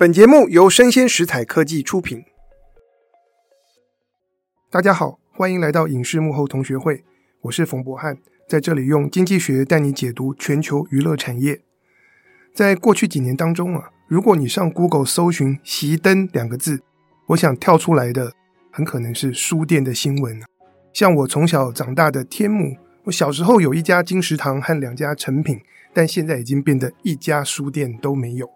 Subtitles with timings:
[0.00, 2.24] 本节目由生鲜食材科技出品。
[4.70, 7.04] 大家好，欢迎来到影视幕后同学会，
[7.42, 8.16] 我是冯博翰，
[8.48, 11.60] 在这里用经济学带你解读全球娱乐产业。
[12.54, 16.80] 在过去几年当中啊，如果你上 Google 搜寻“熄灯”两个字，
[17.26, 18.32] 我想跳出来的
[18.70, 20.40] 很可能是书店的新闻。
[20.94, 22.74] 像我从小长大的天母，
[23.04, 25.60] 我小时候有一家金石堂和两家诚品，
[25.92, 28.48] 但现在已经变得一家书店都没有。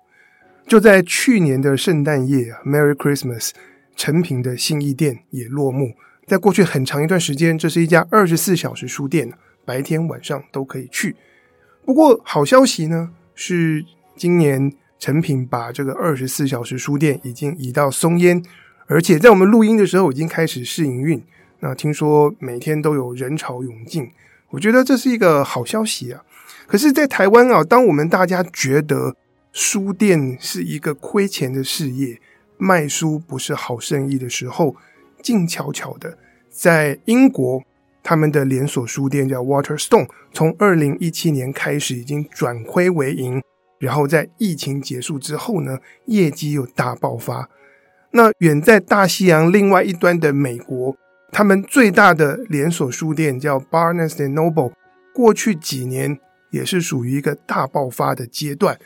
[0.66, 3.50] 就在去年的圣诞夜，Merry Christmas，
[3.96, 5.94] 诚品的信义店也落幕。
[6.26, 9.30] 在过去很长一段时间，这是一家二十四小时书店，
[9.66, 11.14] 白天晚上都可以去。
[11.84, 13.84] 不过好消息呢，是
[14.16, 18.42] 今年诚品把这个二十四小时书店已经移到松烟，
[18.86, 21.22] 而且在我们录音的时候已经开始试营运。
[21.60, 24.10] 那听说每天都有人潮涌进，
[24.48, 26.22] 我觉得这是一个好消息啊。
[26.66, 29.14] 可是，在台湾啊，当我们大家觉得
[29.54, 32.20] 书店是一个亏钱的事业，
[32.58, 34.74] 卖书不是好生意的时候，
[35.22, 36.18] 静悄悄的，
[36.50, 37.62] 在英国，
[38.02, 43.40] 他们的连锁书店叫 Waterstone，从二零一七年开始已经转亏为盈，
[43.78, 47.48] 然后在疫情结束之后呢，业绩又大爆发。
[48.10, 50.96] 那远在大西洋另外一端的美国，
[51.30, 54.72] 他们最大的连锁书店叫 Barnes and Noble，
[55.14, 56.18] 过去几年
[56.50, 58.76] 也是属于一个大爆发的阶段。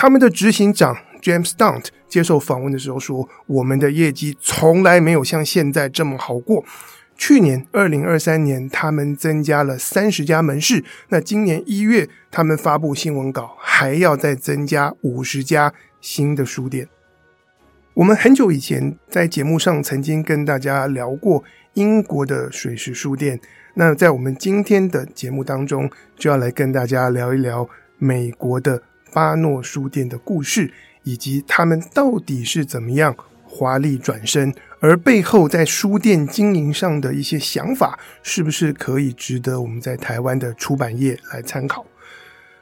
[0.00, 6.64] 他们的执行长 James Stout 接受访问的时候说：“我们的业绩从来没有像现在这么好过。
[7.16, 10.84] 去年二零二三年，他们增加了三十家门市。
[11.08, 16.86] 那今年一月，他们发布新闻稿，还要再增加五十家新的书店。
[17.94, 21.42] 我们很久以前在节目上曾经跟大家聊过
[21.74, 23.40] 英国的水石书店。
[23.74, 27.68] 那在我们今天的节目当中，就要来跟大家聊一聊
[27.98, 41.84] 美国的。”巴诺书店的故事，以及他们到底是怎么样华丽转身，而背后在书店经营上的一些想法，是不是可以值得我们在台湾的出版业来参考？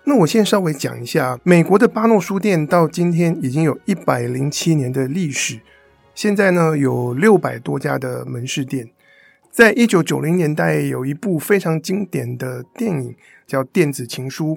[0.04, 5.58] 那我先稍微讲一下，美国的巴诺书店到今天已经有一百零七年的历史，
[6.14, 8.88] 现在呢有六百多家的门市店。
[9.50, 13.16] 在一九九零年代，有一部非常经典的电影
[13.46, 14.54] 叫《电子情书》。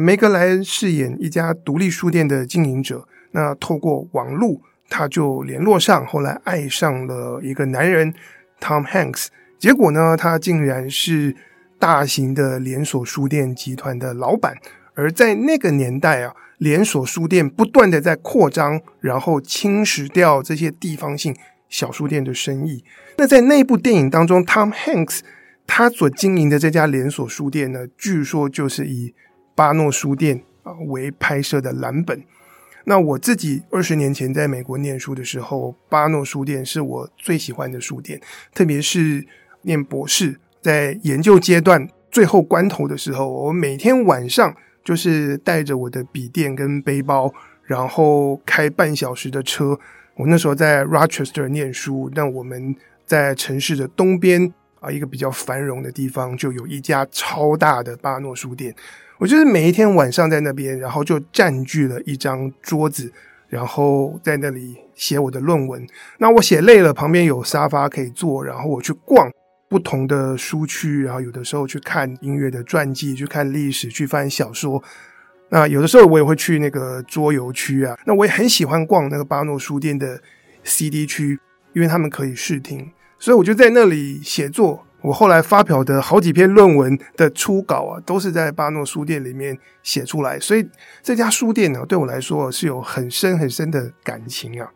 [0.00, 8.12] 梅格莱恩饰演一家独立书店的经营者，那透过网络，他就联络上，后来爱上了一个男人
[8.60, 9.26] Tom Hanks。
[9.58, 11.36] 结果呢，他竟然是
[11.78, 14.56] 大型的连锁书店集团的老板。
[14.94, 21.34] 而在那个年代啊，连锁书店不断的在扩张，然后侵蚀掉这些地方性
[21.68, 22.84] 小书店的生意。
[23.16, 25.20] 那在那部电影当中，Tom Hanks
[25.66, 29.14] 他所经营的这家连锁书店呢，据说就是以
[29.54, 32.22] 巴诺书店啊为拍摄的蓝本，
[32.84, 38.20] 那我自己二十年前在美国念书的时候，巴诺书店是我最喜欢的书店，
[38.52, 39.26] 特别是
[39.62, 44.54] 念博士在研究阶段最后关头的时候，我每天晚上
[44.84, 47.32] 就是带着我的笔电跟背包，
[47.62, 49.78] 然后开半小时的车。
[50.16, 58.74] 我那时候在 Rochester 念书，那我们在城市的东边啊一个比较繁荣的地方，就有一家超大的巴诺书店。
[59.24, 63.10] 我就是每一天晚上在那边，然后就占据了一张桌子，
[63.48, 65.82] 然后在那里写我的论文。
[66.18, 69.32] 那我写累了，旁边有沙发可以坐，然后我去逛
[69.66, 74.84] 不同的书区，然后有的时候去看音乐的传记，去看历史，去翻小说。
[75.48, 77.96] 那有的时候我也会去那个桌游区啊。
[78.04, 80.20] 那我也很喜欢逛那个巴诺书店的
[80.64, 81.40] CD 区，
[81.72, 84.83] 因为他们可以试听，所以我就在那里写作。
[85.04, 90.66] 我后来发表的好几篇论文的初稿啊，都是在巴诺书店里面写出来，所以
[91.02, 94.66] 这家书店呢，对我来说是有很深很深的感情啊。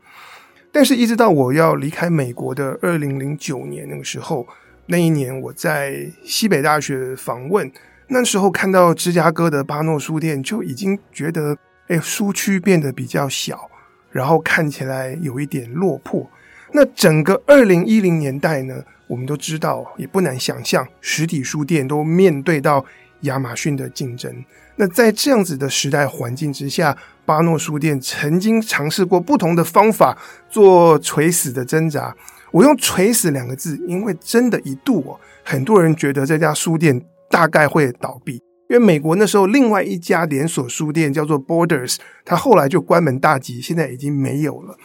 [0.70, 4.46] 但是，一直到我要离开美国的二零零九年那个时候，
[4.84, 7.72] 那一年我在西北大学访问，
[8.08, 11.56] 那时候看到芝加哥的巴诺书店，就已经觉得，
[11.86, 13.70] 哎，书区变得比较小，
[14.10, 16.28] 然后看起来有一点落魄。
[16.72, 22.84] 那整个二零一零年代呢，我们都知道，也不难想象，实体书店都面对到
[23.22, 24.44] 亚马逊的竞争。
[24.76, 26.96] 那在这样子的时代环境之下，
[27.26, 30.16] 巴诺书店曾经尝试过不同的方法
[30.48, 32.14] 做垂死的挣扎。
[32.52, 38.34] 我用“垂死”两个字，因为真的一度哦，很多人觉得这家书店大概会倒闭，
[38.70, 44.78] 因为美国那时候另外一家连锁书店叫做 Borders，它后来就关门大吉，现在已经没有了。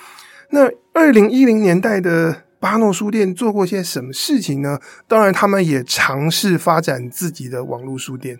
[0.49, 4.79] 那二零一零年代的巴诺书店做过些什么事情呢？
[5.05, 8.39] 当然，他们也尝试发展自己的网络书店，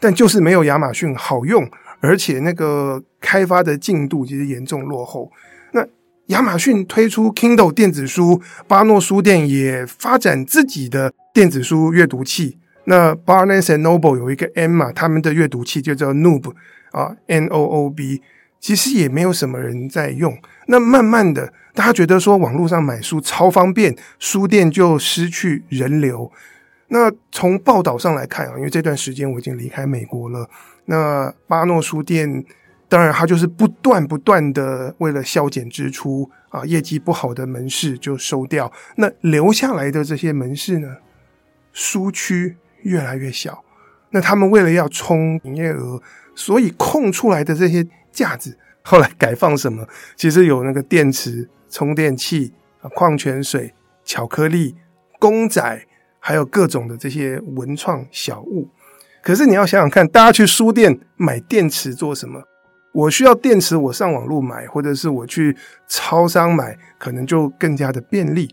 [0.00, 1.70] 但就是没有亚马逊好用，
[2.00, 5.30] 而且那个开发的进度其实严重落后。
[5.72, 5.86] 那
[6.28, 12.56] 亚马逊推出 Kindle 电子书，巴诺书店也发展自己的电子书阅读器。
[12.86, 16.50] 那 Barnes and Noble 有一个 M 嘛，他们的阅读器就叫 Noob
[16.92, 18.22] 啊，N O O B，
[18.64, 20.34] 其实也没有什么人在用。
[20.68, 26.32] 那慢慢的，大家觉得说网络上买书超方便，书店就失去人流。
[26.88, 30.48] 那从报道上来看啊，因为这段时间我已经离开美国了。
[30.86, 32.42] 那巴诺书店，
[32.88, 38.72] 当然它就是不断不断的为了削减支出啊，业绩不好的门市就收掉。
[38.96, 40.88] 那留下来的这些门市呢，
[41.74, 43.62] 书区越来越小。
[44.08, 46.00] 那他们为了要冲营业额，
[46.34, 49.86] 所以空出来的这些架子，后来改放什么？
[50.16, 52.54] 其实有那个电池、充电器、
[52.94, 53.74] 矿泉水、
[54.04, 54.76] 巧克力、
[55.18, 55.86] 公仔。
[56.26, 58.66] 还有各种的这些文创小物，
[59.22, 62.42] 可是你要想想看，大家去书店买电池做什么？
[62.94, 65.54] 我需要电池，我上网路买，或者是我去
[65.86, 68.48] 超商买，可能就更加的便利。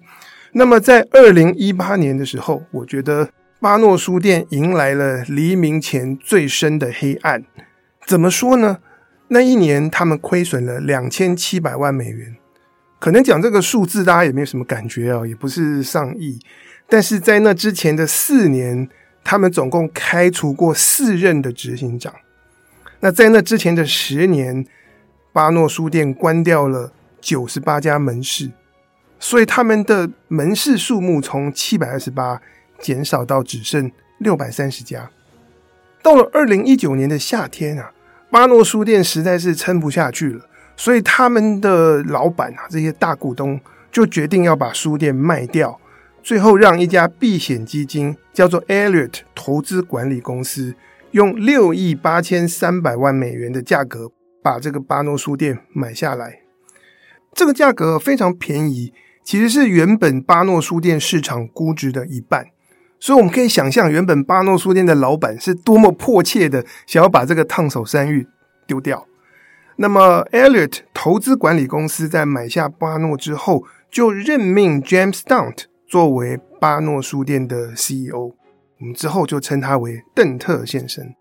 [0.51, 3.29] 那么在二零一八年的时候，我觉得
[3.61, 7.41] 巴诺书店迎来了黎明前最深的黑暗。
[8.05, 8.79] 怎么说呢？
[9.33, 12.35] 那一年他们亏损了两千七百万美元，
[12.99, 16.37] 可能讲这个数字大家也没有什么感觉啊，也不是上亿。
[16.89, 18.89] 但是在那之前的四年，
[19.23, 22.13] 他们总共开除过四任的执行长。
[22.99, 24.65] 那在那之前的十年，
[25.31, 26.91] 巴诺书店关掉了
[27.21, 28.51] 九十八家门市，
[29.17, 32.41] 所以他们的门市数目从七百二十八
[32.79, 35.09] 减少到只剩六百三十家。
[36.03, 37.93] 到了二零一九年的夏天啊，
[38.31, 40.45] 巴诺书店实在是撑不下去了，
[40.77, 43.59] 所以他们的老板啊，这些大股东
[43.91, 45.77] 就决定要把书店卖掉。
[46.23, 50.75] 最后，让一家避险基金叫做 Elliott 投资管理公司，
[51.11, 54.11] 用六亿八千三百万美元的价格
[54.41, 56.39] 把这个巴诺书店买下来。
[57.33, 58.93] 这个价格非常便宜，
[59.25, 62.45] 其实是原本巴诺书店市场估值的一半。
[63.01, 68.27] 所以我们可以想象，原本巴诺书店的老板是多么迫切的想要把这个烫手山芋
[68.67, 69.07] 丢掉。
[69.77, 75.63] 那么，Elliot 投资管理公司在买下巴诺之后，就任命 James Stout。
[75.87, 78.33] 作为巴诺书店的 CEO，
[78.79, 81.13] 我们之后就称他为邓特先生。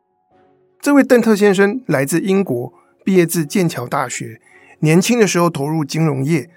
[0.81, 2.73] 这位邓特先生来自英国，
[3.05, 4.41] 毕业自剑桥大学，
[4.81, 6.51] 年轻的时候投入金融业，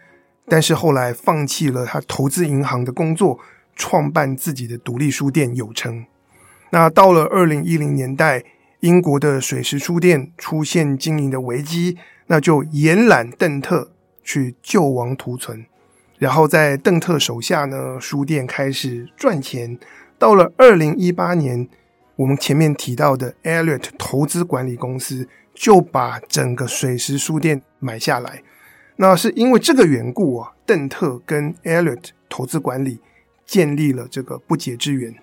[0.47, 3.39] 但是后来放弃了他投资银行的工作，
[3.75, 6.05] 创办自己的独立书店有成。
[6.71, 8.43] 那到了二零一零年代，
[8.79, 11.97] 英国的水石书店出现经营的危机，
[12.27, 13.91] 那就延揽邓特
[14.23, 15.65] 去救亡图存。
[16.17, 19.77] 然后在邓特手下呢，书店开始赚钱。
[20.17, 21.67] 到了二零一八年，
[22.15, 28.41] 我们前面提到的 Elliot 投资管理公司就把整个水石书店买下来。
[28.95, 32.99] 那是因为这个缘故啊，邓特跟 Elliot 投资管理
[33.45, 35.13] 建立了这个不解之缘。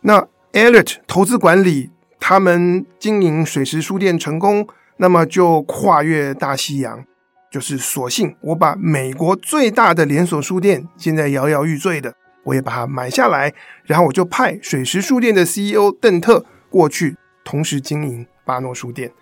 [0.00, 4.66] 那 Elliot 投资管理他们经营水石书店成功，
[4.96, 7.04] 那么就跨越大西洋。
[7.50, 12.14] 就是索性我把美国最大的连锁书店现在摇摇欲坠的，
[12.44, 13.52] 我也把它买下来，
[13.84, 19.12] 然后我就派水石书店的 CEO 邓特过去同时经营巴诺书店。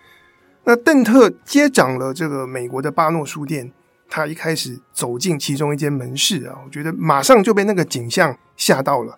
[0.63, 3.73] 那邓特接掌了这个美国的巴诺书店，
[4.11, 9.17] 他一开始走进其中一间门市啊，我觉得马上就被那个景象吓到了，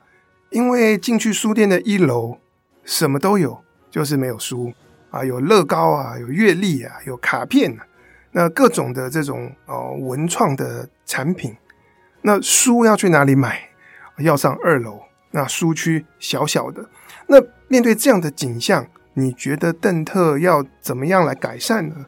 [0.51, 2.37] 因为进去书店的一楼
[2.85, 4.71] 什么都有，就是没有书
[5.09, 7.87] 啊，有乐高啊，有月历啊，有卡片啊。
[8.33, 11.55] 那各种的这种呃文创的产品，
[12.21, 13.69] 那书要去哪里买？
[14.19, 15.01] 要上二楼，
[15.31, 16.87] 那书区小小的。
[17.25, 22.05] 那面对这样的景象，你觉得邓特要怎么样来改善呢？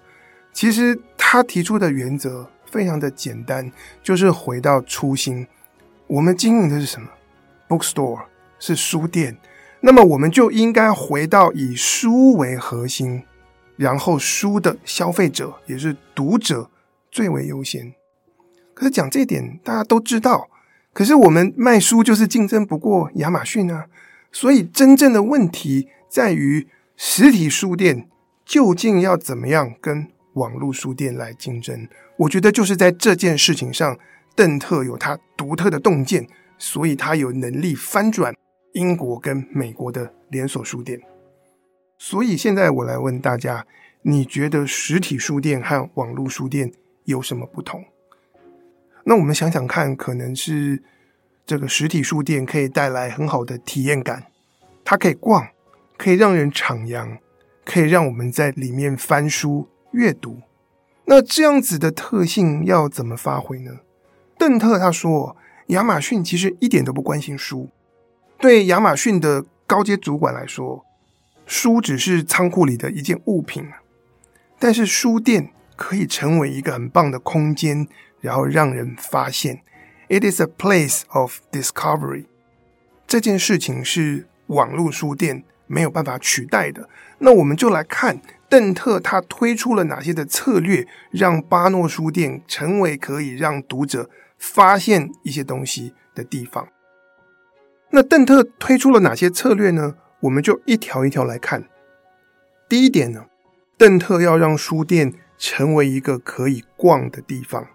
[0.53, 3.71] 其实他提出的原则非常的简单，
[4.03, 5.47] 就是回到初心。
[6.07, 7.07] 我们经营的是什么
[7.69, 8.25] ？Bookstore
[8.59, 9.37] 是书店，
[9.79, 13.23] 那么我们就应该回到以书为核心。
[13.77, 16.69] 然后书的消费者也是读者
[17.09, 17.93] 最为优先。
[18.73, 20.49] 可是讲这点大家都知道，
[20.91, 23.85] 可是我们卖书就是竞争不过亚马逊啊。
[24.33, 26.67] 所以真正的问题在于
[26.97, 28.09] 实体书店
[28.43, 31.87] 究竟要怎么样跟网络书店来竞争？
[32.17, 33.97] 我觉得就是在这件事情上，
[34.35, 36.25] 邓特有他独特的洞见，
[36.57, 38.33] 所以他有能力翻转
[38.73, 41.01] 英国跟美国的连锁书店。
[41.97, 43.65] 所以现在我来问大家，
[44.03, 46.71] 你觉得实体书店和网络书店
[47.05, 47.83] 有什么不同？
[49.05, 50.83] 那我们想想看，可能是
[51.45, 54.25] 这个实体书店可以带来很好的体验感，
[54.83, 55.47] 它可以逛，
[55.95, 57.19] 可以让人徜徉，
[57.63, 60.41] 可以让我们在里面翻书阅读。
[61.05, 63.79] 那这样子的特性要怎么发挥呢？
[64.37, 65.37] 邓特他说，
[65.67, 67.69] 亚马逊其实一点都不关心书。
[68.39, 70.83] 对亚马逊的高阶主管来说，
[71.45, 73.65] 书只是仓库里的一件物品。
[74.57, 77.87] 但是书店可以成为一个很棒的空间，
[78.19, 79.61] 然后让人发现。
[80.09, 82.25] It is a place of discovery。
[83.07, 86.89] 这件事情是网络书店没有办法取代的。
[87.19, 88.19] 那我们就来看。
[88.55, 96.69] 邓特他推出了哪些的策略，让巴诺书店成为可以让读者发现一些东西的地方？
[97.89, 99.95] 那邓特推出了哪些策略呢？
[100.21, 101.65] 我们就一条一条来看。
[102.69, 103.25] 第一点呢，
[103.77, 107.67] 邓特要让书店成为一个可以逛的地方。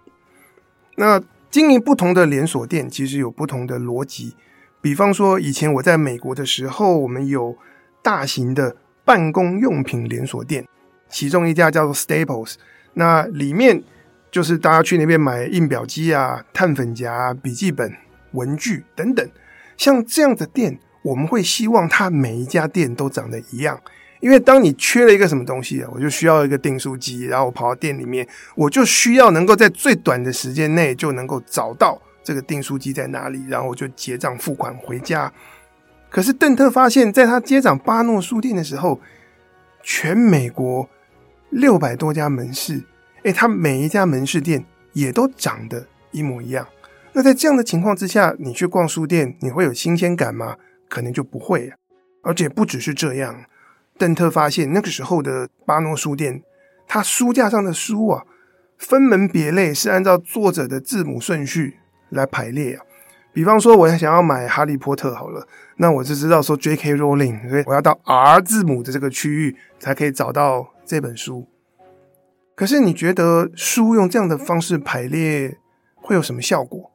[0.95, 1.21] 那
[1.51, 4.35] 经营不同的连锁店其实有不同的逻辑。
[4.81, 7.55] 比方说，以前我在美国的时候，我们有
[8.01, 8.77] 大型的。
[9.03, 10.65] 办公用品连锁店，
[11.09, 12.55] 其中一家叫做 Staples，
[12.93, 13.83] 那里面
[14.29, 17.91] 就是大家去那边买印表机啊、碳粉夹、笔记本、
[18.31, 19.27] 文具等等。
[19.77, 23.81] 像这样的店，我们会希望它每一家店都长得一样，
[24.19, 35.31] 因为当你缺了一个什么东西，我就需要一个订书机，然后我跑到店里面，我就需要能够在最短的时间内就能够找到这个订书机在哪里，然后我就结账付款回家。
[36.11, 38.99] 可是邓特发现，在他接掌巴诺书店的时候，
[39.81, 40.89] 全美国
[41.49, 42.83] 六百多家门市，
[43.23, 46.67] 诶，他每一家门市店也都长得一模一样。
[47.13, 50.57] 那在这样的情况之下，你去逛书店，你会有新鲜感吗？
[50.89, 51.77] 可能就不会啊。
[52.23, 53.45] 而且不只是这样，
[53.97, 56.43] 邓特发现那个时候的巴诺书店，
[56.85, 58.25] 他书架上的书啊，
[58.77, 61.77] 分门别类，是按照作者的字母顺序
[62.09, 62.83] 来排列啊。
[63.33, 65.47] 比方说，我想要买《哈利波特》好了，
[65.77, 66.95] 那我就知道说 J.K.
[66.95, 71.47] Rowling，所以我要到 R 字母的这个区域才可以找到这本书。
[72.55, 75.57] 可是你觉得书用这样的方式排列
[75.95, 76.91] 会有什么效果？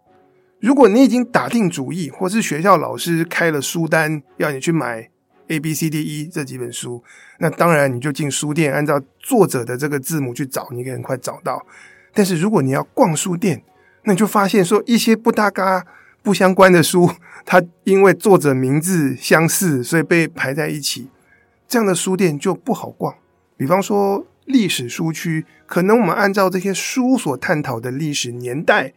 [0.60, 5.08] 如果你已经打定主意，或是学校老师开了书单要你去买
[5.48, 7.02] A、B、C、D、E 这几本书，
[7.38, 11.64] 那当然你就进书店，按照作者的这个字母去找，你可以很快找到。
[12.12, 13.62] 但是如果你要逛书店，
[14.04, 15.86] 那你就发现说一些不搭嘎。
[16.26, 17.08] 不相关的书，
[17.46, 21.08] 它因为作者名字相似，所以被排在一起。
[21.68, 23.14] 这样的书店就不好逛。
[23.56, 28.92] 比方说历史书区，可能我们按照这些书所探讨的历史年代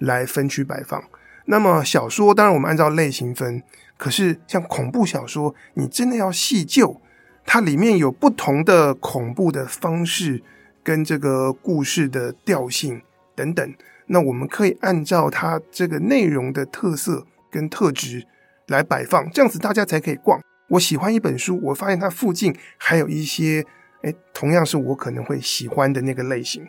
[0.00, 1.00] 来分区摆放。
[1.44, 3.62] 那么小说，当然我们按照类型分。
[3.96, 7.00] 可是像恐怖小说，你真的要细究，
[7.46, 10.42] 它里面有不同的恐怖的方式，
[10.82, 13.00] 跟这个故事的调性
[13.36, 13.72] 等等。
[14.12, 18.26] 那我们可以按照它这个内容的特色跟特质
[18.66, 20.38] 来摆放，这样子大家才可以逛。
[20.68, 23.64] 我喜欢一本书，我发现它附近还有一些，
[24.02, 26.62] 诶，同样是我可能会喜欢的那个类型。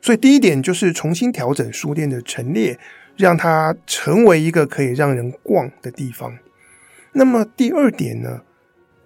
[0.00, 2.76] 所以第一点就是重新调整书店的陈列，
[3.16, 6.36] 让它成为一个可以让人逛的地方。
[7.12, 8.40] 那么第二点呢，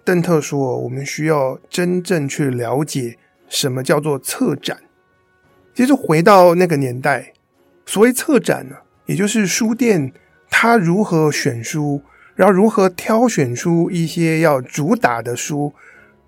[0.03, 4.79] 邓特说，我们需要真正去了解什么叫做策展。
[5.75, 7.33] 其实回到那个年代。
[7.87, 8.75] 所谓策展呢，
[9.05, 10.11] 也就是书店
[10.49, 12.01] 它如何选书，
[12.35, 15.73] 然后如何挑选出一些要主打的书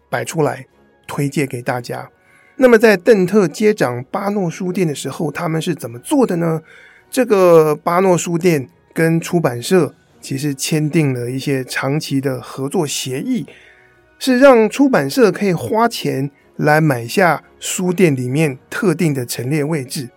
[0.09, 0.65] 摆出来
[1.05, 2.09] 推荐给大家。
[2.55, 6.61] 那么在邓特接掌巴诺书店的时候，他们是怎么做的呢？
[7.11, 13.45] 这个巴诺书店跟出版社其实签订了一些长期的合作协议，
[14.17, 20.09] 是让出版社可以花钱来买下书店里面特定的陈列位置。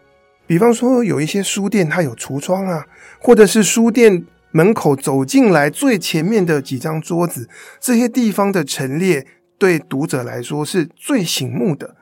[0.53, 2.85] 比方说，有一些书店它有橱窗啊，
[3.19, 7.49] 或者是书店门口走进来最前面的几张桌子，
[7.81, 11.97] 这些地方的陈列对读者来说是最醒目的。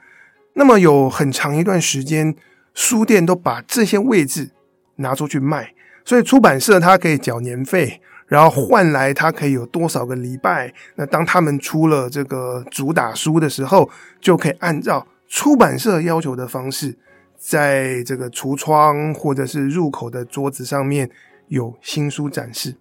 [0.55, 2.35] 那么有很长一段时间，
[2.75, 4.51] 书店都把这些位置
[4.97, 5.73] 拿出去卖，
[6.05, 10.75] 所以出版社它可以缴年费，然后换来它可以有多少个礼拜。
[10.97, 13.89] 那当他们出了这个主打书的时候，
[14.21, 16.99] 就可以按照出版社要求的方式。
[17.43, 21.11] 在这个橱窗或者是入口的桌子上面
[21.49, 22.77] 有新书展示，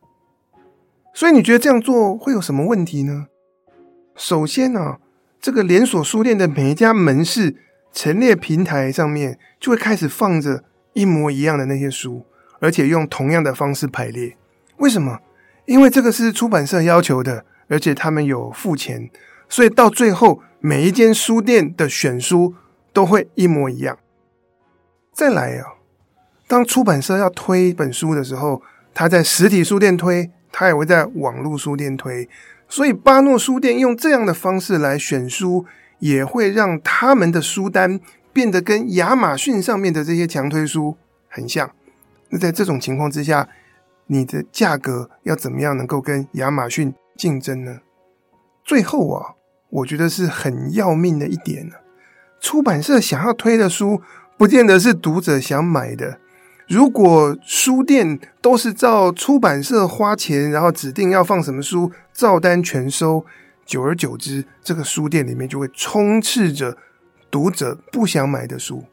[1.13, 3.27] 所以你觉得这样做会有什么问题呢？
[4.17, 4.97] 首先呢、
[5.39, 7.55] 这个连锁书店的每一家门市
[7.93, 12.25] 陈列平台上面就会开始放着一模一样的那些书，
[12.59, 14.35] 而且用同样的方式排列。
[14.79, 15.19] 为什么？
[15.65, 19.09] 因为这个是出版社要求的，而且他们有付钱，
[19.47, 22.55] 所以到最后每一间书店的选书
[22.91, 23.97] 都会一模一样。
[25.19, 25.75] 再来啊，
[26.47, 28.61] 当出版社要推一本书的时候，
[28.93, 32.29] 他在实体书店推，他也会在网络书店推。
[32.69, 35.65] 所以巴诺书店用这样的方式来选书，
[35.99, 37.99] 也会让他们的书单
[38.31, 40.95] 变得跟亚马逊上面的这些强推书
[41.27, 41.69] 很像。
[42.29, 43.49] 那在这种情况之下，
[44.07, 47.81] 你的价格要怎么样能够跟亚马逊竞争呢？
[48.63, 49.35] 最后啊，
[49.69, 51.75] 我觉得是很要命的一点呢。
[52.39, 54.01] 出版社想要推的书，
[54.39, 56.17] 不见得是读者想买的。
[56.65, 63.25] 如果书店都是照出版社花钱，然后指定要放什么书，照单全收，
[63.65, 66.77] 久而久之，这个书店里面就会充斥着
[67.29, 68.85] 读者不想买的书。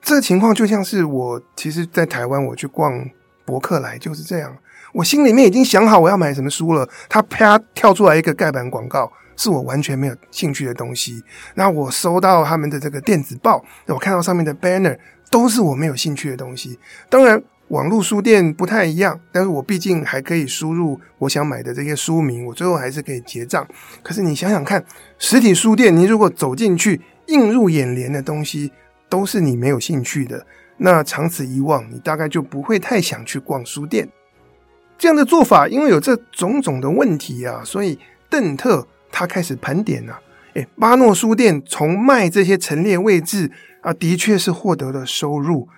[0.00, 3.06] 这情况就像是我，其实，在台湾我去逛
[3.44, 4.56] 博客来就是这样，
[4.94, 11.22] 我心里面已经想好我要买什么书了，他啪跳出来一个盖板广告，是我完全没有兴趣的东西。
[11.54, 14.96] 那我收到他们的这个电子报，我看到上面的 banner。
[15.28, 16.78] 都是我没有兴趣的东西。
[17.10, 23.66] 当然，网络书店不太一样，但是我毕竟还可以输入我想买的这些书名，我最后还是可以结账。
[24.04, 24.82] 可是你想想看，
[25.18, 28.70] 实体书店，你如果走进去，映入眼帘的东西
[29.08, 34.08] 都是你没有兴趣的，那长此以往，你大概就不会太想去逛书店。
[34.96, 37.98] 这样的做法，因为有这种种的问题啊，所以
[38.30, 38.86] 邓特
[39.18, 40.20] 他开始盘点啊，
[40.52, 43.50] 诶，巴诺书店从卖这些陈列位置。
[43.80, 45.68] 啊，的确是获得了收入，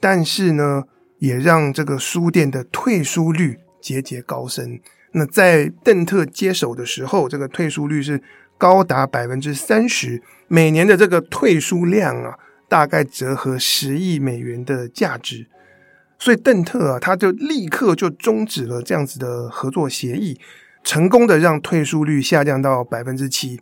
[0.00, 0.84] 但是呢，
[1.18, 4.80] 也让这个书店的退书率节节高升。
[5.12, 8.22] 那在邓特接手的时候，这个退书率是
[8.56, 12.38] 高达百分之三十，每年的这个退书量啊，
[12.70, 15.46] 大概折合十亿美元的价值。
[16.18, 20.40] 所以邓特啊，他就立刻就终止了这样子的合作协议，
[20.88, 23.60] 成功的让退书率下降到百分之七。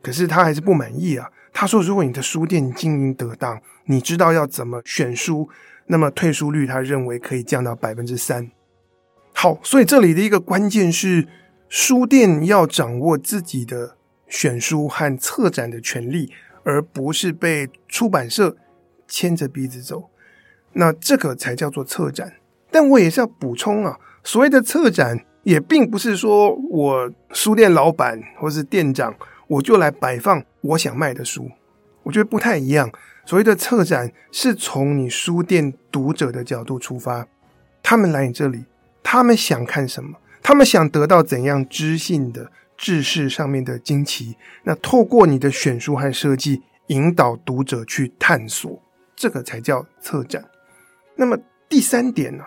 [0.00, 1.28] 可是他还是不满意啊。
[1.52, 5.50] 他说：“如果你的书店经营得当，你知道要怎么选书，
[5.88, 8.50] 那么退书率他认为可以降到百分之三。
[9.34, 11.28] 好，所以这里的一个关键是，
[11.68, 16.32] 书店要掌握自己的选书和策展的权利，
[16.64, 18.56] 而不是被出版社
[19.06, 20.08] 牵着鼻子走。
[20.72, 22.32] 那这个才叫做策展。
[22.70, 29.14] 但我也是要补充啊，所谓的策展，也并不是说我书店老板或是店长。”
[29.48, 31.50] 我就来摆放我想卖的书，
[32.04, 32.90] 我觉得不太一样。
[33.26, 37.26] 所谓的策展是从你书店读者的角度出发，
[37.82, 38.64] 他们来你这里，
[39.02, 40.16] 他们想看什么？
[40.42, 44.38] 他们想得到怎样知性的知识上面的惊奇？
[44.62, 48.82] 那透过你的选书和设计，引导读者去探索，
[49.14, 50.42] 这个才叫策展。
[51.16, 51.36] 那么
[51.68, 52.44] 第三点呢，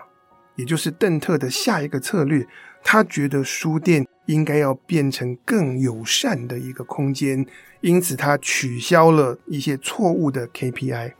[0.56, 2.44] 也就是邓特的下一个策略，
[2.86, 4.06] 他觉得书店。
[4.26, 7.46] 应该要变成更友善的一个空间，
[7.80, 11.12] 因此他取消了一些错误的 KPI。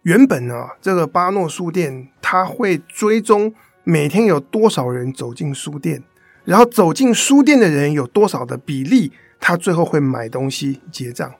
[0.00, 3.52] 原本呢，这个巴诺书店他会追踪
[3.84, 6.02] 每天有多少人走进书店，
[6.46, 11.30] 然后走进书店的人有多少的比例，他最后会买东西结账。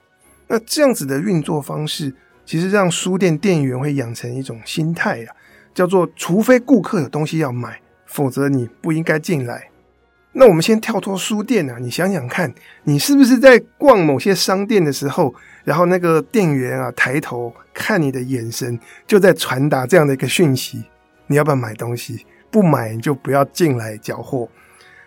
[0.45, 2.13] 那这样子的运作方式，
[2.45, 5.33] 其实让书店店员会养成一种心态啊，
[5.73, 9.69] 叫做除非顾客有东西要买，否则你不应该进来。
[10.33, 20.83] 那我们先跳脱书店啊，你想想看，你是不是在逛某些商店的时候，然后那个店员啊抬头看你的眼神，就在传达这样的一个讯息：
[21.27, 22.25] 你要不要买东西？
[22.49, 24.47] 不买你就不要进来缴货。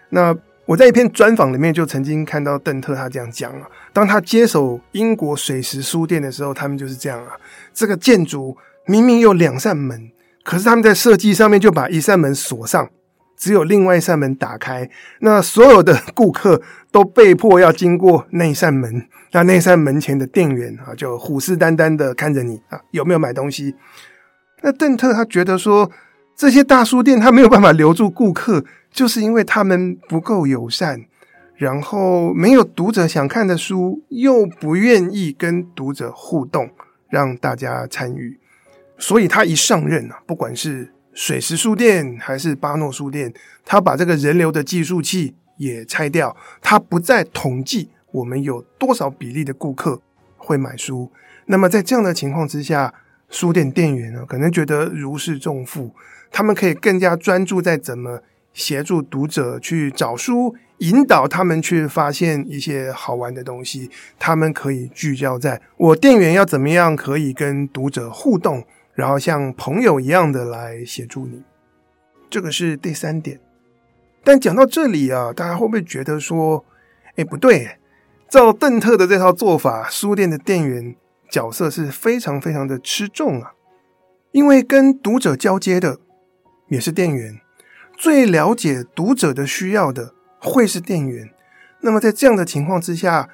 [0.09, 0.37] 那
[0.67, 7.33] 我在一篇专访里面就曾经看到邓特他这样讲啊，当他接手英国水石书店的时候，他们就是这样啊，
[7.73, 10.11] 这个建筑明明有两扇门，
[10.44, 12.90] 可是他们在设计上面就把一扇门锁上。
[13.37, 16.61] 只有另外一扇门打开，那所有的顾客
[16.92, 19.09] 都被迫要经过那一扇门。
[19.33, 23.74] 那那扇门前的店员啊，就虎视眈眈的看着你啊，有没有买东西？
[24.61, 25.90] 那邓特他觉得说，
[26.37, 31.07] 这些大书店他没有办法留住顾客，就是因为他们不够友善，
[31.57, 36.68] 然后没有读者想看的书，又不愿意跟读者互动，
[37.09, 38.39] 让大家参与。
[39.01, 43.33] 所以他一上任啊，不管是水石书店还是巴诺书店，
[43.65, 50.01] 他把这个人流的计数器也拆掉，他不再统计我们有多少比例的顾客
[50.37, 51.11] 会买书。
[51.47, 52.93] 那么在这样的情况之下，
[53.29, 55.95] 书店店员呢，可能觉得如释重负，
[56.31, 63.91] 他们可以更加专注在怎么协助读者去找书，引导他们去发现一些好玩的东西。
[64.19, 68.63] 他们可以聚焦在我店员要怎么样可以跟读者互动。
[68.94, 71.42] 然后像朋友一样的来协助你，
[72.29, 73.40] 这个是第三点。
[74.22, 76.64] 但讲到这里啊，大家会不会觉得说，
[77.16, 77.79] 哎，不对，
[78.29, 80.94] 照邓特的这套做法，书店的店员
[81.31, 83.53] 角色是非常非常的吃重啊，
[84.33, 85.98] 因为跟读者交接的
[86.68, 87.40] 也是店员，
[87.96, 91.31] 最了解读者的需要的会是店员，
[91.81, 93.31] 那么在这样的情况之下，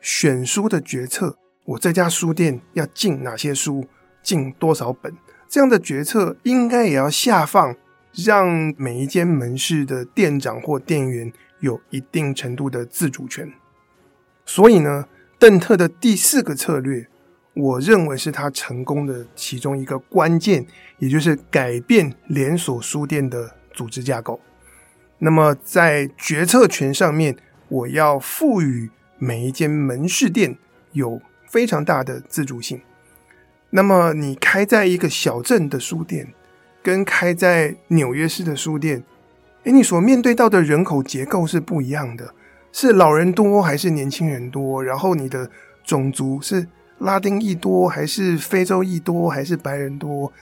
[0.00, 3.86] 选书的决策，我这家书店要进哪些书，
[4.22, 5.16] 进多少本，
[5.48, 7.74] 这样的决策应该也要下放，
[8.12, 13.52] 让每一间门市的店长或店员有一定程度的自主权。
[14.44, 15.06] 所以呢，
[15.38, 17.06] 邓特的第四个策略，
[17.54, 20.66] 我认为是他成功的其中一个关键，
[20.98, 24.40] 也就是改变连锁书店的组织架构。
[25.18, 27.36] 那么在决策权上面，
[27.68, 30.56] 我要赋予每一间门市店
[30.92, 32.80] 有非常大的自主性。
[33.70, 36.26] 那么你开在一个小镇的书店，
[36.82, 39.02] 跟开在纽约市的书店，
[39.64, 42.34] 诶，你所面对到的人口结构是不一样的，
[42.72, 44.82] 是老人多还是年轻人多？
[44.82, 45.48] 然后你的
[45.84, 46.66] 种族是
[46.98, 50.32] 拉丁裔多还是非洲裔多还是白人多？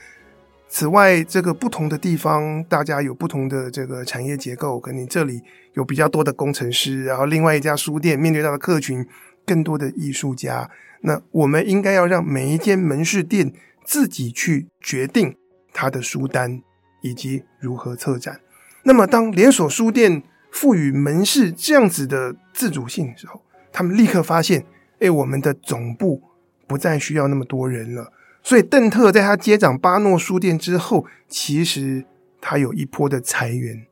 [0.71, 4.79] 此外，这个不同的地方，大家有不同的这个产业结构。
[4.79, 5.41] 可能你这里
[5.73, 9.03] 有比较多的工程师，然后另外一家书店面对到的客群
[9.49, 10.69] 更多的艺术家。
[11.01, 13.51] 那我们应该要让每一间门市店
[13.83, 15.35] 自己去决定
[15.73, 16.61] 他的书单
[17.01, 18.41] 以及如何策展。
[18.83, 24.65] 那么，当连锁书店赋予门市这样子的自主性的时候，他们立刻发现，
[24.99, 26.21] 哎，我们的总部
[26.67, 28.11] 不再需要那么多人了。
[28.43, 32.05] 所以，邓特在他接掌巴诺书店之后，其实
[32.41, 33.85] 他有一波的裁员，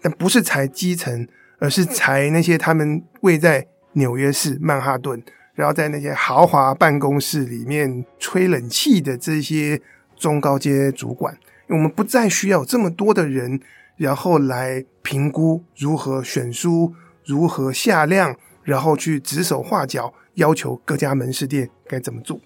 [0.00, 1.26] 但不是裁基层，
[1.58, 5.22] 而是裁那些他们位在纽约市曼哈顿，
[5.54, 9.80] 然后在那些豪华办公室里面吹冷气的这些
[10.16, 11.36] 中高阶主管。
[11.68, 13.60] 我们不再需要这么多的人，
[13.96, 16.92] 然后来评估如何选书、
[17.24, 22.38] 如何下量，然后去指手画脚，要求各家门市店该怎么做。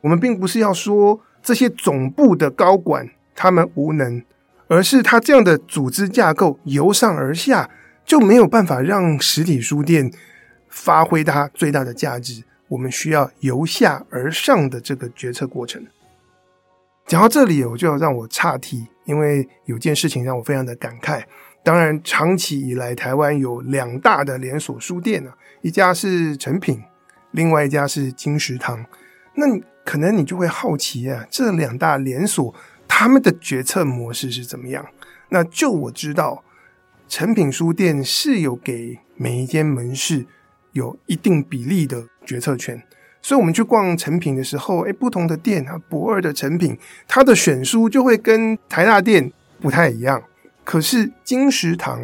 [0.00, 4.22] 我们并不是要说这些总部的高管他们无能，
[4.68, 7.70] 而是他这样的组织架构由上而下
[8.04, 10.10] 就没有办法让实体书店
[10.72, 12.42] 发挥它最大的价值。
[12.68, 15.86] 我们需要由下而上的这个决策过程。
[17.06, 21.22] 讲到这里，我就要让我岔题，因为有件事情让我非常的感慨。
[21.62, 26.82] 当然，长期以来，台湾有两大的连锁书店啊，一家是诚品，
[27.32, 28.84] 另外一家是金石堂。
[29.34, 29.44] 那
[29.84, 32.54] 可能你就会好奇啊，这两大连锁
[32.88, 34.86] 他们的决策模式是怎么样？
[35.28, 36.42] 那就我知道，
[37.06, 40.26] 诚品书店是有给每一间门市
[40.72, 42.82] 有一定比例的决策权，
[43.20, 50.22] 所以我们去逛成品的时候，诶，不同的店啊，博二的成品，它的选书就会跟台大店不太一样。
[50.64, 52.00] 可是金石堂，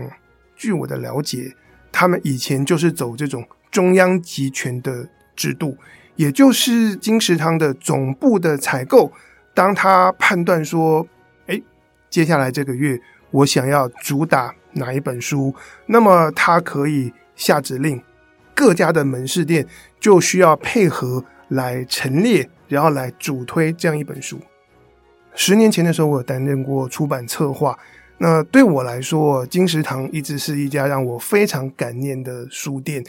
[0.57, 1.55] 据我的了解，
[1.93, 5.77] 他们以前就是走这种中央集权的制度。
[6.17, 9.13] 也就是金石堂的总部的采购，
[9.55, 11.07] 当他判断说，
[11.47, 11.63] 诶，
[12.11, 13.01] 接下来这个月
[13.31, 15.55] 我想要主打哪一本书，
[15.87, 18.03] 那么他可以下指令，
[18.59, 19.65] 各家的门市店
[20.01, 24.41] 就需要配合来陈列，然后来主推这样一本书。
[25.37, 27.79] 十年前的时候，我有担任过出版策划，
[28.19, 33.05] 那对我来说，金石堂一直是一家让我非常感念的书店，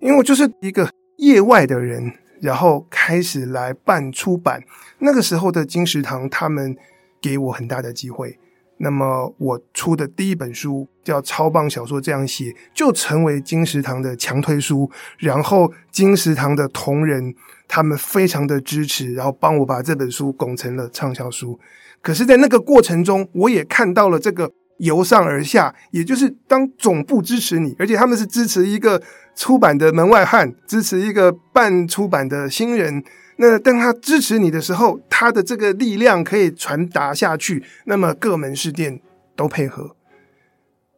[0.00, 2.10] 因为我就是一个业外的人。
[2.40, 4.62] 然后开始来办出版，
[4.98, 6.76] 那个时候的金石堂他们
[7.18, 8.38] 给我很大的机会。
[8.78, 14.90] 那么我出的第一本书叫《超棒小说这样写》，就成为金石堂的强推书。
[15.18, 17.34] 然后金石堂的同仁
[17.68, 21.58] 他们非常的支持，然后帮我把这本书拱成了畅销书。
[22.02, 24.52] 可是，在那个过程中，我也看到了这个。
[24.78, 29.00] 由上而下，也就是当总部支持你，而且他们是支持一个
[29.36, 33.04] 出版的门外汉，支持一个半出版的新人。
[33.36, 37.62] 那当他支持你的时候，他的这个力量可以传达下去。
[37.86, 39.00] 那么各门市店
[39.34, 39.96] 都配合，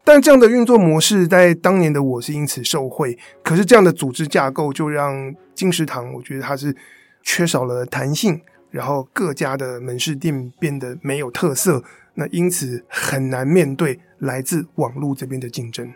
[0.05, 3.18] 但这样的运作模式在当年的我是因此受惠。
[3.42, 6.77] 可是这样的组织架构就让金石堂，我觉得它是
[7.22, 11.83] 缺少了弹性，然后各家的门市店变得没有特色。
[12.18, 15.92] 那因此很难面对来自网络这边的竞争，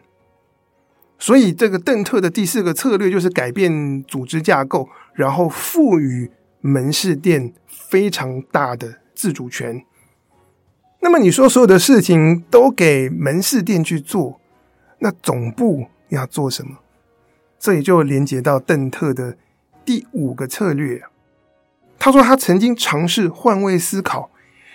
[1.19, 9.85] 所以这个邓特的第四个策略就是改变组织架构，然后赋予门市店非常大的自主权。
[11.01, 14.41] 那么你说所有的事情都给门市店去做，
[14.99, 16.79] 那总部要做什么？
[17.59, 19.37] 这也就连接到邓特的
[19.85, 21.03] 第五个策略。
[21.99, 24.31] 他说他曾经尝试换位思考。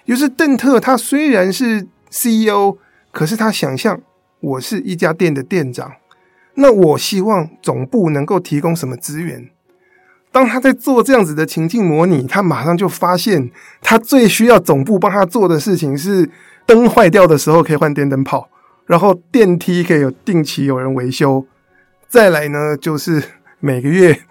[0.05, 2.77] 就是邓特，他虽然是 CEO，
[3.11, 3.99] 可是他想象
[4.39, 5.93] 我是一家店的店长，
[6.53, 9.49] 那我希望总部能够提供什么资源？
[10.35, 13.49] 当他在做这样子的情境模拟，他马上就发现，
[13.81, 16.29] 他最需要总部帮他做的事情是
[16.65, 18.49] 灯坏掉的时候可以换电灯泡，
[18.85, 21.45] 然后电梯可以有定期有人维修，
[22.09, 23.23] 再来呢，就是
[23.61, 24.23] 每个月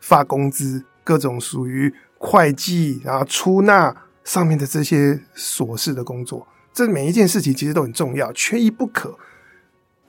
[0.00, 3.94] 发工资，各种属于会计然后出纳
[4.24, 9.16] 上面的这些琐事的工作，这每一件事情其实都很重要，缺一不可。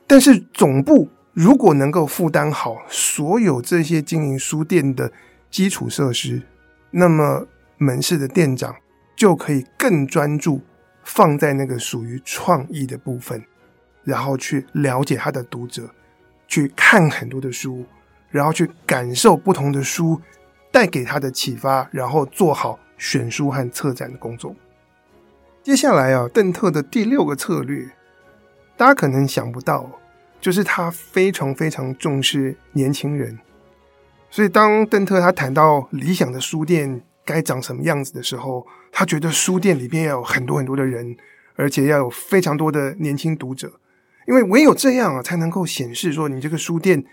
[0.08, 5.12] 但是总部如果能够负担好所有这些经营书店的
[5.54, 6.42] 基础设施，
[6.90, 7.46] 那么
[7.78, 8.74] 门市的店长
[9.14, 10.60] 就可以更专注
[11.04, 13.40] 放在那个属于创意的部分，
[14.02, 15.88] 然后去了解他的读者，
[16.48, 17.86] 去看很多的书，
[18.30, 20.20] 然后去感受不同的书
[20.72, 24.52] 带给他的启发，然后做好选书和策展的工作。
[25.62, 27.88] 接下来啊，邓特的第六个策略。
[28.76, 29.88] 大家可能想不到，
[30.40, 33.38] 就是他非常非常重视年轻人，
[34.34, 41.16] 所以当邓特他谈到理想的书店该长什么样子的时候，他觉得书店里边要有很多很多的人，
[41.54, 43.78] 而且要有非常多的年轻读者，
[44.26, 47.04] 因为唯有这样啊，才能够显示说你这个书店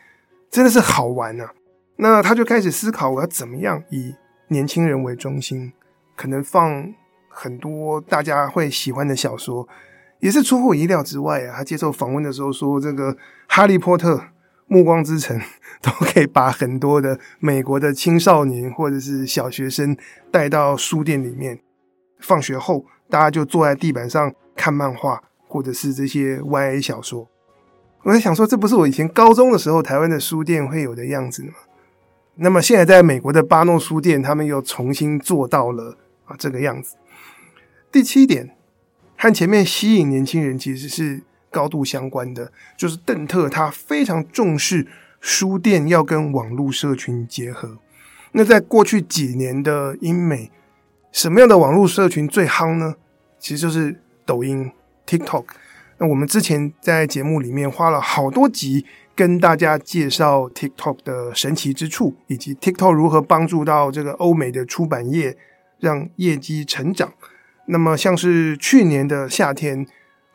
[0.49, 1.53] 真的是好玩啊。
[1.97, 4.15] 那他就开始思考，我要怎么样以
[4.47, 5.71] 年轻人为中心，
[6.15, 6.91] 可能放
[7.29, 9.67] 很多大家会喜欢的小说。
[10.21, 11.57] 也是出乎意料之外啊！
[11.57, 13.13] 他接受访问的时候说：“这个
[13.47, 14.15] 《哈利波特》
[14.71, 15.37] 《暮光之城》
[15.83, 19.97] 都可以把很多的美国的青少年或者是小学生
[20.31, 21.59] 带到书店里面，
[22.21, 27.27] 放学后大家就坐在地板上看漫画，或者是这些 YA 小说。”
[28.03, 31.53] 我在想说，这不是我以前高中的时候台湾的书店会有的样子吗？
[32.35, 36.95] 那么现在在美国的巴诺书店，他们又重新做到了啊这个样子。
[37.91, 38.55] 第七点。
[39.17, 44.87] 和前面吸引年轻人其实是高度相关的，就是邓特他非常重视
[45.19, 47.77] 书店要跟网络社群结合。
[48.31, 50.49] 那在过去几年的英美，
[51.11, 52.95] 什么样的网络社群最夯呢？
[53.37, 54.71] 其实就是抖音
[55.05, 55.45] TikTok。
[55.97, 65.37] 那我们之前在节目里面花了好多集跟大家介绍 TikTok 的神奇之处，以及 TikTok 如何帮助到这个欧美的出版业
[65.79, 67.13] 让业绩成长。
[67.65, 69.85] 那么，像是去年的夏天，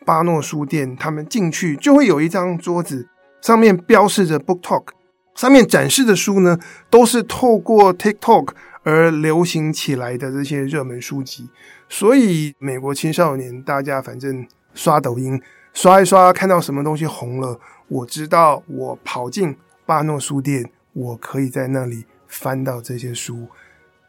[0.07, 3.09] 巴诺书店他们进去就会有一张桌子，
[3.43, 4.87] 上面标示着 Book Talk，
[5.35, 8.51] 上面展示的书呢，都是透过 TikTok
[8.85, 11.51] 而流行起来的这些热门书籍。
[11.89, 15.43] 所以，美国青少年大家反正刷抖音
[15.75, 23.49] 刷一刷，看到什么东西红了，我知道我跑进巴诺书店，我可以在那里翻到这些书。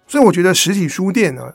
[0.05, 1.53] 所以，我觉得实体书店呢。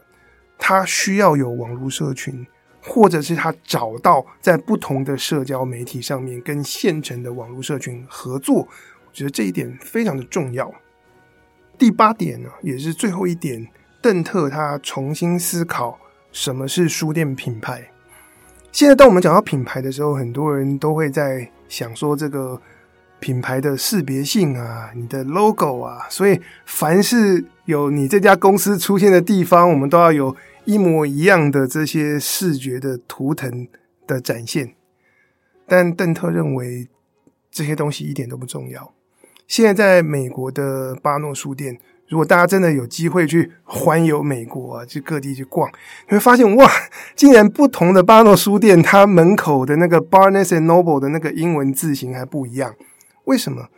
[0.64, 2.46] 它需要有网络社群，
[2.83, 10.73] 或者是他找到在不同的社交媒体上面跟现成的网络社群合作，我觉得这一点非常的重要。
[11.79, 13.66] 第八点呢，也是最后一点，
[14.01, 15.99] 邓特他重新思考
[16.33, 17.88] 什么是书店品牌。
[18.73, 22.61] 现在当我们讲到品牌的时候，很多人都会在想说这个
[23.22, 30.37] 品牌的识别性啊，你的 logo 啊，所以凡是有你这家公司出现的地方，我们都要有。
[30.64, 33.66] 一模一样的这些视觉的图腾
[34.06, 34.74] 的展现，
[35.66, 36.88] 但邓特认为
[37.50, 38.92] 这些东西一点都不重要。
[39.48, 45.68] 现在在美国的巴诺书店，如果大家真的有机会去环游美国啊，去各地去逛，
[46.08, 46.70] 你会发现哇，
[47.16, 52.76] 竟然不同的巴诺书店，它门口的那个 Barnes and Noble 的那个英文字型还不一样。
[53.24, 53.68] 为什么？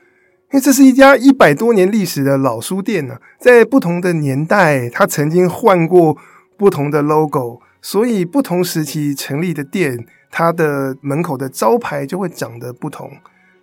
[0.52, 6.16] 因为这是一家一百多年历史的老书店呢，在不同的年代，它曾经换过。
[6.57, 13.11] 不同的 logo，所以不同时期成立的店，它的门口的招牌就会长得不同。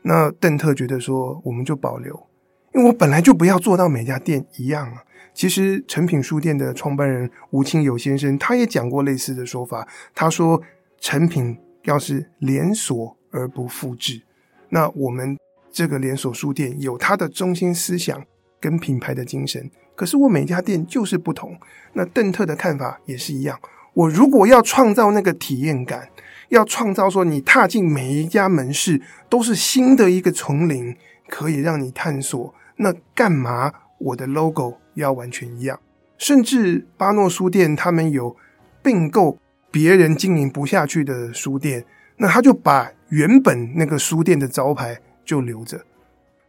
[0.01, 2.27] 那邓特觉得说，我们就保留，
[2.73, 5.03] 因为我本来就不要做到每家店一样啊。
[5.33, 9.87] 其实诚品书店的创办人吴清友先生，他也讲过类似的说法。
[10.13, 10.61] 他说，
[10.99, 14.21] 诚品要是连锁而不复制，
[14.67, 15.37] 那我们
[15.71, 18.23] 这个连锁书店有它的中心思想
[18.59, 19.69] 跟品牌的精神。
[19.95, 21.57] 可是我每家店就是不同，
[21.93, 23.59] 那邓特的看法也是一样。
[23.93, 26.09] 我如果要创造那个体验感，
[26.49, 30.95] 要创造说你踏进每一家门市都是新的一个丛林，
[31.27, 32.53] 可以让你探索。
[32.77, 35.79] 那干嘛我的 logo 要完全一样？
[36.17, 38.35] 甚至巴诺书店他们有
[38.81, 39.37] 并购
[39.69, 41.85] 别人经营不下去的书店，
[42.17, 44.99] 那他就把原本那个书店的招牌
[45.31, 45.85] 就留着。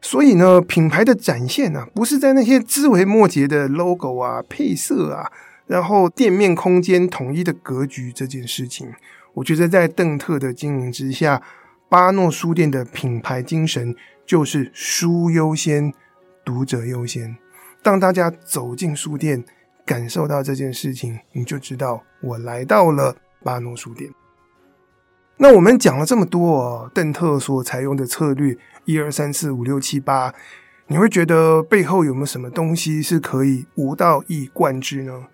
[0.01, 5.31] 所以呢，品牌的展现啊，不是在那些枝微末节的 logo 啊、配色啊，
[5.69, 8.93] 然后店面空间统一的格局这件事情。
[9.35, 11.41] 我觉得在邓特的经营之下，
[11.89, 13.95] 巴诺书店的品牌精神
[14.27, 15.95] 就是书优先、
[16.45, 17.37] 读者优先。
[17.81, 19.45] 当大家走进书店，
[19.87, 23.15] 感受到这件事情，你就知道我来到了
[23.45, 24.11] 巴诺书店。
[25.37, 30.35] 那我们讲了这么多哦，邓特所采用的策略一二三四五六七八，
[30.89, 35.27] 你会觉得背后有没有什么东西是可以无道一贯之呢？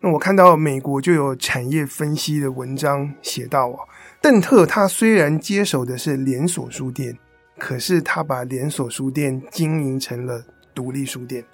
[0.00, 3.78] 那我看到美国就有产业分析的文章写到啊，
[4.20, 7.16] 邓特他虽然接手的是连锁书店，
[7.58, 11.44] 可是他把连锁书店经营成了独立书店，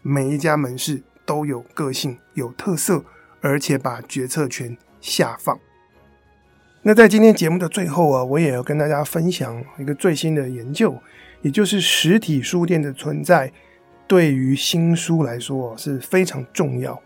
[0.00, 3.04] 每一家门市都有个性、有特色，
[3.40, 5.58] 而且把决策权下放。
[6.88, 10.96] 那在今天节目的最后啊，我也要跟大家分享一个最新的研究，
[11.42, 13.52] 也就是实体书店的存在
[14.06, 17.02] 对于新书来说是非常重要。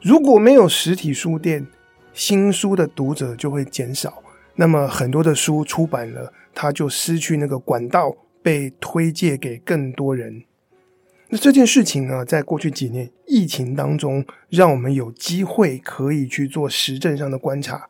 [0.00, 1.66] 如果没有实体书店，
[2.12, 4.22] 新书的读者就会减少，
[4.54, 10.44] 那么很多的书出版了，它就失去那个管道，被推介给更多人。
[11.30, 17.88] 那这件事情呢，在过去几年疫情当中，让我们有机会可以去做实证上的观察。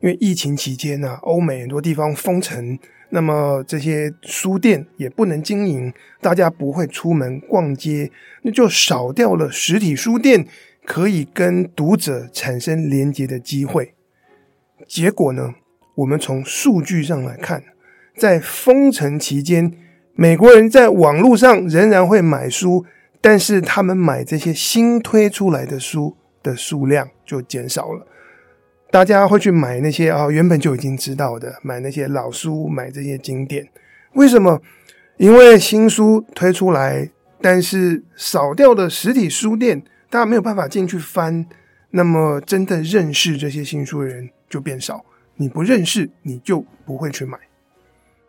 [0.00, 2.78] 因为疫情期间呢，欧美很多地方封城，
[3.10, 8.10] 那么这些书店也不能经营，大家不会出门逛街，
[8.42, 10.46] 那就少掉了实体书店
[10.84, 13.94] 可以跟读者产生连接的机会。
[14.86, 15.54] 结果呢，
[15.96, 17.64] 我们从数据上来看，
[18.16, 19.72] 在封城期间，
[20.14, 22.86] 美国人在网络上仍然会买书，
[23.20, 28.06] 但是他们买这些新推出来的书的数量就减少了。
[28.90, 33.68] 大家会去买那些啊、原本就已经知道的，买那些老书，买这些经典。
[34.14, 34.60] 为什么？
[35.18, 41.44] 因为新书推出来，但是少掉了实体书店，大家没有办法进去翻。
[41.90, 45.04] 那么，真的认识这些新书的人就变少。
[45.36, 47.38] 你不认识，你就不会去买。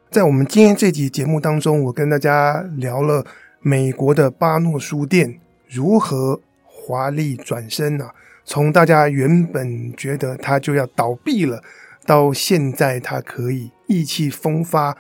[0.10, 3.26] 在我们今天这集节目当中，我跟大家聊了
[3.62, 8.13] 美国的巴诺书店如何华丽转身、啊？
[8.50, 11.62] 从大家原本觉得它就要倒闭了，
[12.08, 14.98] 到现在它可以意气风发，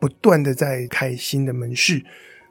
[0.00, 2.04] 不断的在开新的门市。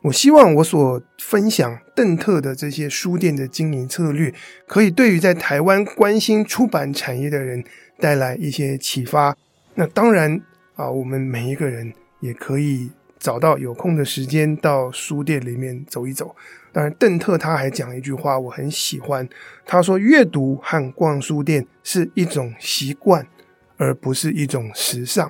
[0.04, 4.34] 我希望我所分享邓特的这些书店的经营策略，
[4.66, 7.62] 可以对于在台湾关心出版产业的人
[8.00, 9.36] 带来一些启发。
[9.76, 10.42] 那当然
[10.76, 12.90] 啊，我们每一个人也可以
[13.28, 16.34] 找到有空的时间到书店里面走一走。
[16.72, 19.28] 当然，邓特他还讲一句话，我很喜欢。
[19.66, 23.28] 他说：“阅读和逛书店是一种习惯，
[23.76, 25.30] 而不是一种时尚。”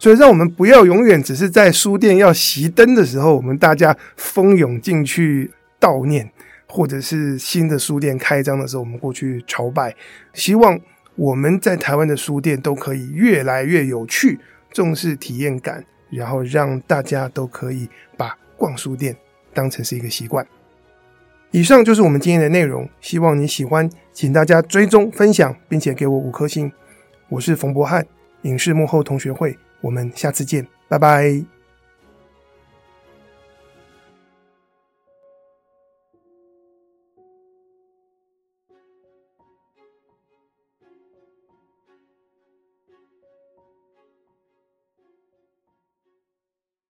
[0.00, 6.32] 所以，让我们不要永远只是在书店要熄灯的时候，我们大家蜂拥进去悼念，
[6.66, 9.94] 或者是新的书店开张的时候，我们过去朝拜。
[10.32, 10.80] 希望
[11.14, 14.40] 我们在台湾的书店都可以越来越有趣，
[14.72, 19.16] 重视体验感，然后让大家都可以把逛书店
[19.52, 20.46] 当成是一个习惯。
[21.50, 26.70] 以上就是我们今天的内容，希望你喜欢，请大家追踪、分享，并且给我五颗星。
[27.28, 28.04] 我是冯博翰，
[28.42, 31.63] 影视幕后同学会，我们下次见，拜拜。